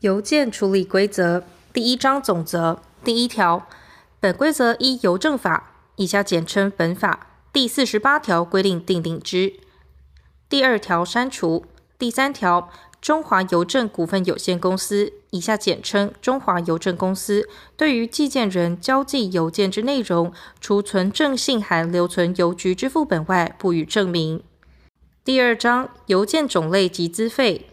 [0.00, 3.66] 邮件处理规则第一章总则第一条，
[4.20, 9.54] 本规则依邮政法（以下简称本法）第四十八条规定订定之。
[10.50, 11.64] 第二条删除。
[11.98, 12.70] 第三条，
[13.00, 24.42] 中华邮政股份有限公司（以下简称中华邮政公司）对于寄件人交寄邮件之内容，除存证信函留存邮局之副本外，不予证明。
[25.24, 27.70] 第二章邮件种类及资费。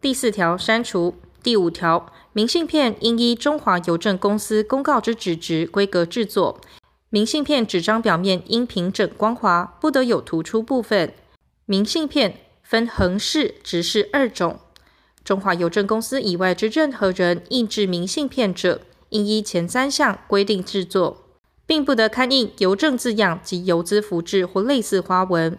[0.00, 1.16] 第四条删除。
[1.44, 6.58] 第五条，明信片应依中华邮政公司公告之纸质规格制作。
[7.10, 11.12] 明信片纸张表面应平整光滑，不得有突出部分。
[11.66, 14.58] 明信片分横式、直式二种。
[15.22, 18.80] 中华邮政公司以外之任何人印制明信片者，
[19.10, 21.24] 应依前三项规定制作，
[21.66, 25.58] 并不得刊印邮政字样及邮资复制或类似花纹。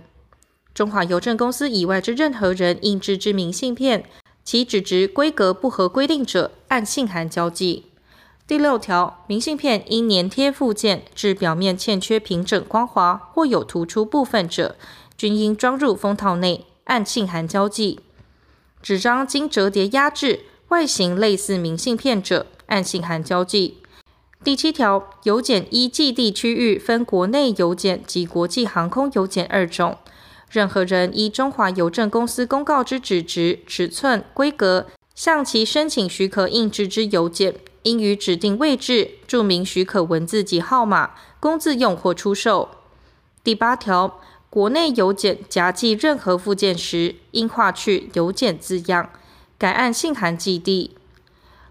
[0.74, 4.10] 中华邮政公司以外之任何人印制之明信片，
[4.46, 7.86] 其纸质规格不合规定者，按信函交寄。
[8.46, 14.76] 第六条，明信片因粘贴附件致表面欠缺平整光滑或有突出部分者，
[15.18, 18.02] 均应装入封套内，按信函交寄。
[18.84, 23.80] 纸张经折叠压制，外形类似明信片者，按信函交寄。
[24.44, 29.98] 第七条，邮件依寄递区域分国内邮件及国际航空邮件二种。
[30.56, 41.12] 任何人依中华邮政公司公告之纸质、尺寸、规格，向其申请许可印制之邮件，应于指定位置注明许可文字及号码，
[41.42, 42.70] 供自用或出售。
[43.44, 49.10] 第八条，国内邮件夹寄任何附件时，应划去邮件字样，
[49.58, 50.96] 改按信函寄递。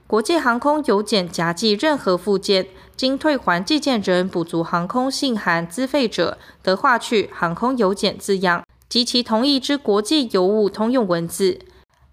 [0.06, 8.62] 国际航空邮件夹寄任何附件，经退还寄件人补足航空信函资费者，得划去航空邮件字样。
[8.94, 11.58] 及其同意之国际邮务通用文字，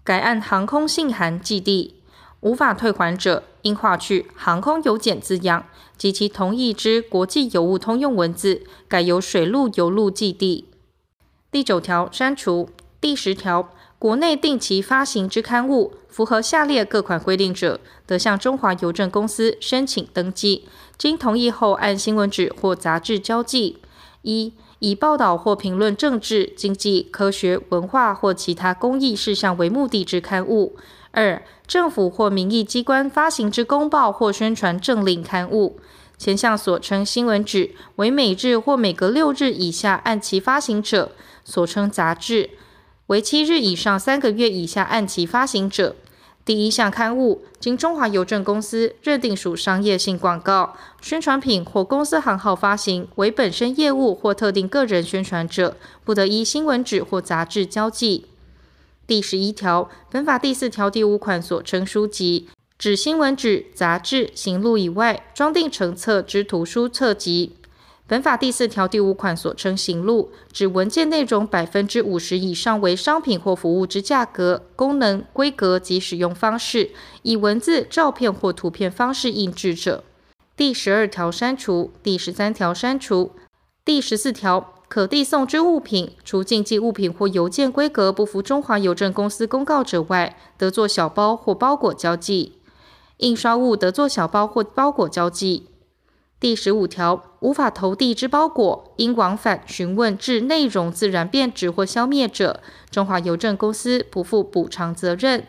[0.02, 1.94] 改按航空信函寄递；
[2.40, 5.66] 无法退还者，应划去航空邮件字样
[5.96, 10.64] 及其同意之国际邮务通用文字，改由水路邮路寄递。
[11.52, 12.68] 第九条删除。
[13.00, 13.70] 第十条，
[14.00, 20.66] 国内定期发行之刊物，符合下列各款规定者，得向中华邮政公司申请登记，
[20.98, 23.78] 经同意后按新闻纸或杂志交寄。
[24.22, 30.74] 一以报道或评论政治、经济、科学、文化或其他公益事项为目的之刊物；
[31.12, 35.78] 二、政府或民意机关发行之公报或宣传政令刊物。
[36.18, 41.12] 前项所称新闻纸为每日或每隔六日以下按期发行者，
[41.44, 42.50] 所称杂志
[43.06, 45.94] 为七日以上三个月以下按期发行者。
[46.44, 58.26] 第一项刊物，经中华邮政公司认定属商业性广告、宣传品或公司行号发行为本身业务或特定个人宣传者，不得依新闻纸或杂志交寄。
[59.06, 67.52] 第十一条，本法第四条第五款所称书籍，指新闻纸、杂志、行录以外装订成册之图书册籍。
[68.12, 76.90] 本法第四条第五款所称行录，指文件内容百分之五十以上为商品或服务之价格、功能、规格及使用方式，
[77.22, 80.04] 以文字、照片或图片方式印制者。
[80.54, 81.90] 第十二条删除。
[82.02, 83.32] 第十三条删除。
[83.82, 92.58] 第十四条，可递送之物品，除竞寄物品或邮件规格不符中华邮政公司公告者外，得做小包或包裹交寄。
[93.16, 95.68] 印刷物得做小包或包裹交寄。
[96.42, 102.60] 第十五条，无法投递之包裹，因往返询问致内容自然变质或消灭者，
[102.90, 105.46] 中华邮政公司不负补偿责任。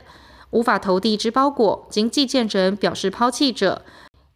[0.51, 3.81] 无法投递之包裹，经寄件人表示抛弃者，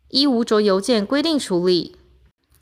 [0.10, 1.96] 依无着邮件规定处理。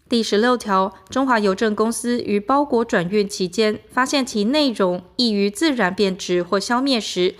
[0.10, 7.36] 第十六条，中华邮政公司于包裹转运期间，发现其内容易于自然变质或消灭时，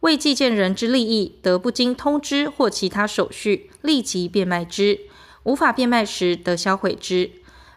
[0.00, 5.02] 为寄件人之利益，得不经通知或其他手续，立即变卖之。
[5.44, 7.32] 无法变卖时，得销毁之。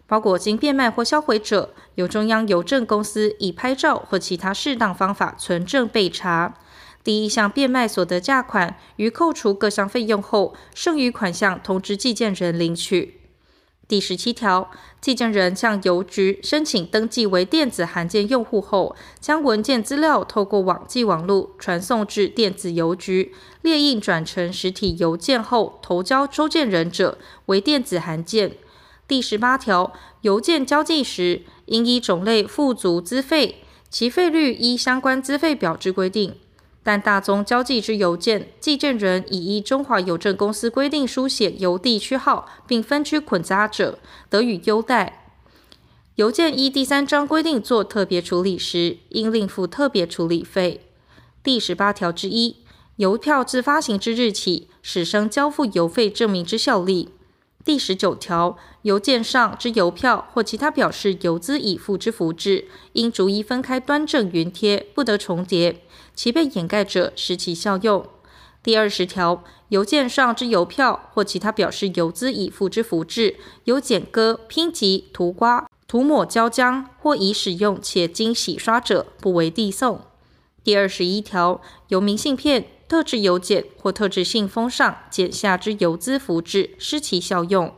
[0.06, 6.56] 包裹经变卖或销毁者，由中央邮政公司以拍照或其他适当方法存证备查。
[7.04, 13.23] 第一项变卖所得价款，于扣除各项费用后，剩余款项通知寄件人领取。
[13.94, 28.54] 第十七条，寄件人向邮局申请登记为电子函件用户后，将文件资料透过网际网络传送至电子邮局，列印转成实体邮件后投交收件人者为电子函件。
[29.08, 33.58] 第十八条，邮件交寄时，应依种类付足资费，
[33.92, 36.34] 其费率依相关资费表之规定。
[36.84, 44.00] 但大宗交寄之邮件，寄件人已依中华邮政公司规定书写邮递区号，并分区捆扎者，
[44.30, 45.32] 得予优待。
[46.16, 50.82] 邮件依第三章规定做特别处理时，应另付特别处理费。
[51.42, 52.58] 第十八条之一，
[52.98, 57.10] 邮票自发行之日起，始生交付邮费证明之效力。
[57.66, 65.82] 第十九条，邮件上之邮票或其他表示邮资已付之符志，应逐一分开端正云贴，不得重叠。
[66.14, 68.06] 其被掩盖者，失其效用。
[68.62, 80.02] 第二十条，邮件上之邮票或其他表示邮资已付之符志，有剪割、拼集、涂刮、涂抹胶浆或已使用且经洗刷者，不为递送。
[80.64, 87.74] 第二十一条，由明信片、特制邮件或特制信封上剪下之邮资符志，失其效用。